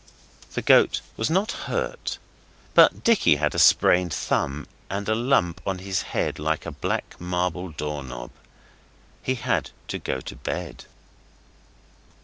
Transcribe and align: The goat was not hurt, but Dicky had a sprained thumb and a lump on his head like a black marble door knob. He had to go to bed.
The 0.55 0.63
goat 0.63 1.01
was 1.15 1.29
not 1.29 1.51
hurt, 1.69 2.17
but 2.73 3.03
Dicky 3.03 3.35
had 3.35 3.53
a 3.53 3.59
sprained 3.59 4.11
thumb 4.11 4.65
and 4.89 5.07
a 5.07 5.13
lump 5.13 5.61
on 5.63 5.77
his 5.77 6.01
head 6.17 6.39
like 6.39 6.65
a 6.65 6.71
black 6.71 7.21
marble 7.21 7.69
door 7.69 8.03
knob. 8.03 8.31
He 9.21 9.35
had 9.35 9.69
to 9.89 9.99
go 9.99 10.19
to 10.19 10.35
bed. 10.35 10.85